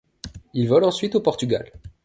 [0.55, 1.69] Il vole ensuite au Portugal.